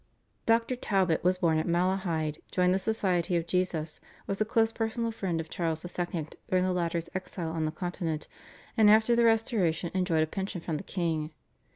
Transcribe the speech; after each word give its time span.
Dr. 0.47 0.75
Talbot 0.75 1.23
was 1.23 1.37
born 1.37 1.59
at 1.59 1.67
Malahide, 1.67 2.41
joined 2.49 2.73
the 2.73 2.79
Society 2.79 3.35
of 3.37 3.45
Jesus, 3.45 4.01
was 4.25 4.41
a 4.41 4.45
close 4.45 4.71
personal 4.71 5.11
friend 5.11 5.39
of 5.39 5.47
Charles 5.47 5.85
II. 5.85 6.27
during 6.47 6.63
the 6.63 6.73
latter's 6.73 7.07
exile 7.13 7.51
on 7.51 7.65
the 7.65 7.71
Continent, 7.71 8.27
and 8.75 8.89
after 8.89 9.15
the 9.15 9.25
Restoration 9.25 9.91
enjoyed 9.93 10.23
a 10.23 10.25
pension 10.25 10.59
from 10.59 10.77
the 10.77 10.83
king. 10.83 11.29